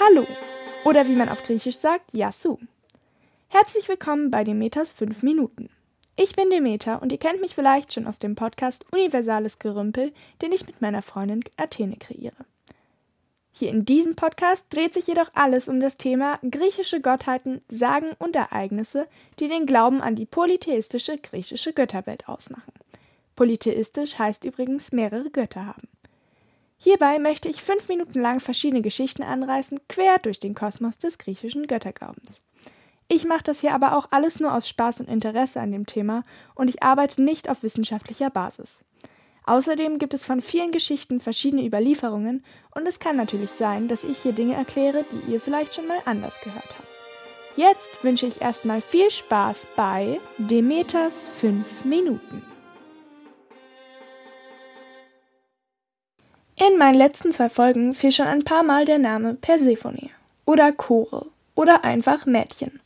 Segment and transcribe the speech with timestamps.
[0.00, 0.26] Hallo
[0.84, 2.58] oder wie man auf Griechisch sagt, Yasu.
[3.46, 5.70] Herzlich willkommen bei Demeters 5 Minuten.
[6.16, 10.12] Ich bin Demeter und ihr kennt mich vielleicht schon aus dem Podcast Universales Gerümpel,
[10.42, 12.44] den ich mit meiner Freundin Athene kreiere.
[13.52, 18.34] Hier in diesem Podcast dreht sich jedoch alles um das Thema griechische Gottheiten, Sagen und
[18.34, 19.06] Ereignisse,
[19.38, 22.72] die den Glauben an die polytheistische griechische Götterwelt ausmachen.
[23.36, 25.88] Polytheistisch heißt übrigens mehrere Götter haben.
[26.84, 31.66] Hierbei möchte ich fünf Minuten lang verschiedene Geschichten anreißen, quer durch den Kosmos des griechischen
[31.66, 32.42] Götterglaubens.
[33.08, 36.24] Ich mache das hier aber auch alles nur aus Spaß und Interesse an dem Thema
[36.54, 38.84] und ich arbeite nicht auf wissenschaftlicher Basis.
[39.46, 44.18] Außerdem gibt es von vielen Geschichten verschiedene Überlieferungen und es kann natürlich sein, dass ich
[44.18, 46.88] hier Dinge erkläre, die ihr vielleicht schon mal anders gehört habt.
[47.56, 52.42] Jetzt wünsche ich erstmal viel Spaß bei Demeters 5 Minuten.
[56.66, 60.08] In meinen letzten zwei Folgen fiel schon ein paar Mal der Name Persephone
[60.46, 62.80] oder Chore oder einfach Mädchen.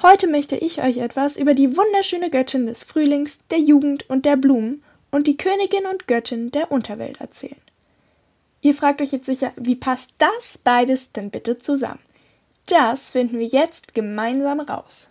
[0.00, 4.36] Heute möchte ich euch etwas über die wunderschöne Göttin des Frühlings, der Jugend und der
[4.36, 7.60] Blumen und die Königin und Göttin der Unterwelt erzählen.
[8.60, 12.00] Ihr fragt euch jetzt sicher, wie passt das beides denn bitte zusammen?
[12.66, 15.10] Das finden wir jetzt gemeinsam raus.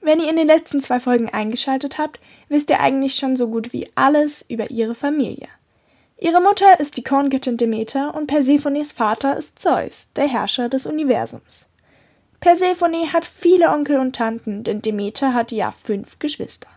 [0.00, 3.72] Wenn ihr in den letzten zwei Folgen eingeschaltet habt, wisst ihr eigentlich schon so gut
[3.72, 5.48] wie alles über ihre Familie.
[6.18, 11.68] Ihre Mutter ist die Korngöttin Demeter und Persephones Vater ist Zeus, der Herrscher des Universums.
[12.40, 16.68] Persephone hat viele Onkel und Tanten, denn Demeter hat ja fünf Geschwister.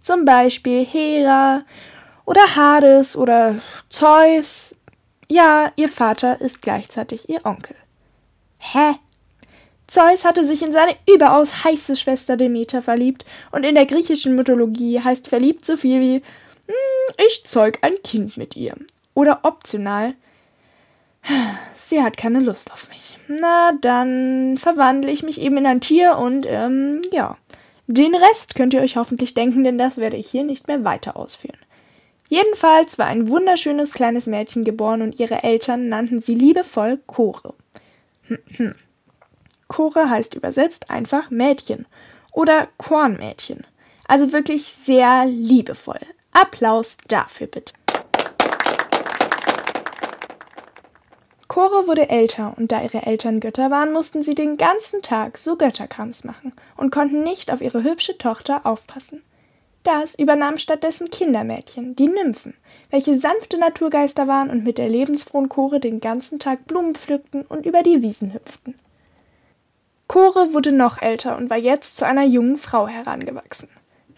[0.00, 1.62] Zum Beispiel Hera
[2.24, 3.56] oder Hades oder
[3.90, 4.74] Zeus.
[5.28, 7.76] Ja, ihr Vater ist gleichzeitig ihr Onkel.
[8.58, 8.94] Hä?
[9.86, 15.00] Zeus hatte sich in seine überaus heiße Schwester Demeter verliebt und in der griechischen Mythologie
[15.00, 16.22] heißt verliebt so viel wie
[17.26, 18.74] ich zeug ein Kind mit ihr.
[19.14, 20.14] Oder optional,
[21.74, 23.18] sie hat keine Lust auf mich.
[23.28, 27.36] Na, dann verwandle ich mich eben in ein Tier und, ähm, ja.
[27.86, 31.16] Den Rest könnt ihr euch hoffentlich denken, denn das werde ich hier nicht mehr weiter
[31.16, 31.58] ausführen.
[32.28, 37.54] Jedenfalls war ein wunderschönes kleines Mädchen geboren und ihre Eltern nannten sie liebevoll Chore.
[39.68, 41.86] Chore heißt übersetzt einfach Mädchen
[42.30, 43.66] oder Kornmädchen.
[44.06, 46.00] Also wirklich sehr liebevoll.
[46.32, 47.74] Applaus dafür bitte.
[51.48, 55.56] Chore wurde älter, und da ihre Eltern Götter waren, mussten sie den ganzen Tag so
[55.56, 59.22] Götterkrams machen und konnten nicht auf ihre hübsche Tochter aufpassen.
[59.82, 62.54] Das übernahm stattdessen Kindermädchen, die Nymphen,
[62.90, 67.66] welche sanfte Naturgeister waren und mit der lebensfrohen Chore den ganzen Tag Blumen pflückten und
[67.66, 68.76] über die Wiesen hüpften.
[70.06, 73.68] Chore wurde noch älter und war jetzt zu einer jungen Frau herangewachsen.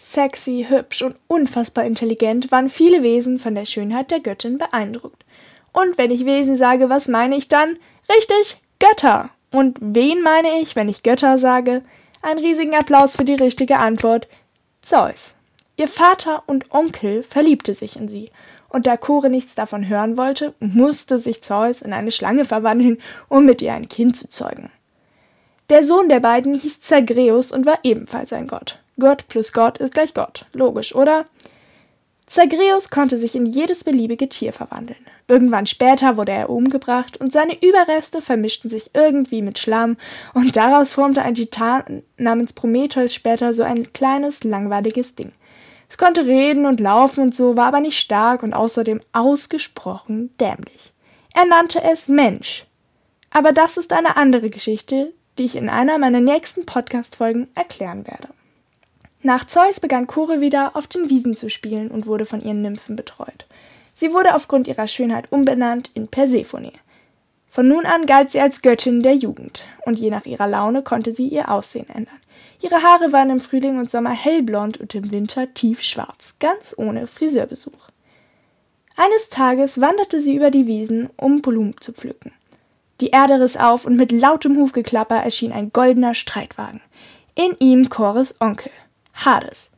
[0.03, 5.25] Sexy, hübsch und unfassbar intelligent waren viele Wesen von der Schönheit der Göttin beeindruckt.
[5.73, 7.77] Und wenn ich Wesen sage, was meine ich dann?
[8.13, 9.31] Richtig, Götter.
[9.53, 11.83] Und wen meine ich, wenn ich Götter sage?
[12.21, 14.27] Einen riesigen Applaus für die richtige Antwort.
[14.81, 15.35] Zeus.
[15.77, 18.31] Ihr Vater und Onkel verliebte sich in sie,
[18.69, 23.47] und da Chore nichts davon hören wollte, musste sich Zeus in eine Schlange verwandeln, um
[23.47, 24.69] mit ihr ein Kind zu zeugen.
[25.71, 28.82] Der Sohn der beiden hieß Zagreus und war ebenfalls ein Gott.
[29.03, 30.47] Gott plus Gott ist gleich Gott.
[30.53, 31.27] Logisch, oder?
[32.29, 35.05] Zagreus konnte sich in jedes beliebige Tier verwandeln.
[35.27, 39.97] Irgendwann später wurde er umgebracht und seine Überreste vermischten sich irgendwie mit Schlamm
[40.35, 45.33] und daraus formte ein Titan namens Prometheus später so ein kleines, langweiliges Ding.
[45.89, 50.93] Es konnte reden und laufen und so, war aber nicht stark und außerdem ausgesprochen dämlich.
[51.35, 52.67] Er nannte es Mensch.
[53.31, 58.29] Aber das ist eine andere Geschichte, die ich in einer meiner nächsten Podcast-Folgen erklären werde.
[59.25, 62.97] Nach Zeus begann Chore wieder auf den Wiesen zu spielen und wurde von ihren Nymphen
[62.97, 63.47] betreut.
[63.95, 66.73] Sie wurde aufgrund ihrer Schönheit umbenannt in Persephone.
[67.49, 71.15] Von nun an galt sie als Göttin der Jugend, und je nach ihrer Laune konnte
[71.15, 72.19] sie ihr Aussehen ändern.
[72.61, 77.91] Ihre Haare waren im Frühling und Sommer hellblond und im Winter tiefschwarz, ganz ohne Friseurbesuch.
[78.97, 82.33] Eines Tages wanderte sie über die Wiesen, um Blumen zu pflücken.
[83.01, 86.81] Die Erde riss auf und mit lautem Hufgeklapper erschien ein goldener Streitwagen.
[87.35, 88.73] In ihm Chores Onkel.
[89.15, 89.71] Hades.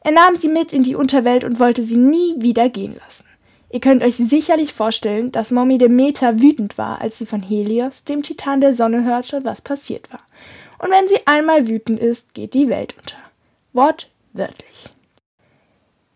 [0.00, 3.24] Er nahm sie mit in die Unterwelt und wollte sie nie wieder gehen lassen.
[3.70, 8.22] Ihr könnt euch sicherlich vorstellen, dass Mommy Demeter wütend war, als sie von Helios, dem
[8.22, 10.22] Titan der Sonne, hörte, was passiert war.
[10.78, 13.16] Und wenn sie einmal wütend ist, geht die Welt unter.
[13.72, 14.90] Wortwörtlich.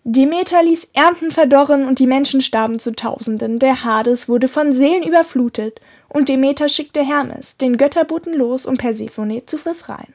[0.05, 3.59] Demeter ließ Ernten verdorren und die Menschen starben zu Tausenden.
[3.59, 9.47] Der Hades wurde von Seelen überflutet und Demeter schickte Hermes, den Götterboten, los, um Persephone
[9.47, 10.15] zu befreien.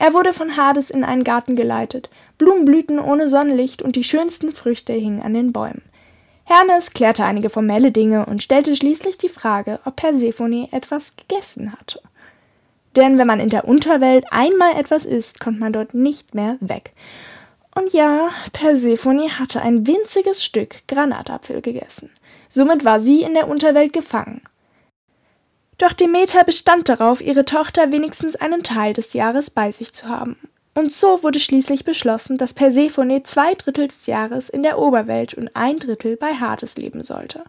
[0.00, 2.08] Er wurde von Hades in einen Garten geleitet.
[2.38, 5.82] Blumen blühten ohne Sonnenlicht und die schönsten Früchte hingen an den Bäumen.
[6.44, 12.00] Hermes klärte einige formelle Dinge und stellte schließlich die Frage, ob Persephone etwas gegessen hatte.
[12.96, 16.94] Denn wenn man in der Unterwelt einmal etwas isst, kommt man dort nicht mehr weg.
[17.74, 22.08] Und ja, Persephone hatte ein winziges Stück Granatapfel gegessen.
[22.48, 24.40] Somit war sie in der Unterwelt gefangen.
[25.80, 30.36] Doch Demeter bestand darauf, ihre Tochter wenigstens einen Teil des Jahres bei sich zu haben.
[30.74, 35.56] Und so wurde schließlich beschlossen, dass Persephone zwei Drittel des Jahres in der Oberwelt und
[35.56, 37.44] ein Drittel bei Hades leben sollte.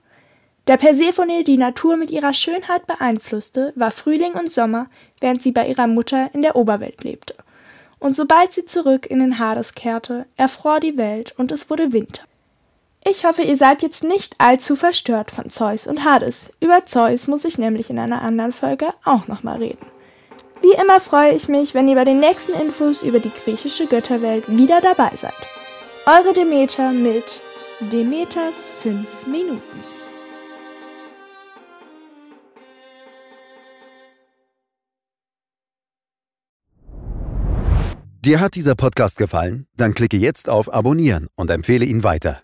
[0.64, 4.88] Da Persephone die Natur mit ihrer Schönheit beeinflusste, war Frühling und Sommer,
[5.20, 7.36] während sie bei ihrer Mutter in der Oberwelt lebte.
[8.00, 12.24] Und sobald sie zurück in den Hades kehrte, erfror die Welt und es wurde Winter.
[13.04, 16.52] Ich hoffe, ihr seid jetzt nicht allzu verstört von Zeus und Hades.
[16.60, 19.86] Über Zeus muss ich nämlich in einer anderen Folge auch nochmal reden.
[20.62, 24.48] Wie immer freue ich mich, wenn ihr bei den nächsten Infos über die griechische Götterwelt
[24.48, 25.34] wieder dabei seid.
[26.06, 27.40] Eure Demeter mit
[27.80, 29.84] Demeters 5 Minuten.
[38.24, 39.66] Dir hat dieser Podcast gefallen?
[39.76, 42.44] Dann klicke jetzt auf Abonnieren und empfehle ihn weiter.